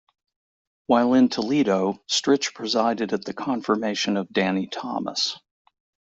[0.87, 5.37] While in Toledo Stritch presided at the confirmation of Danny Thomas.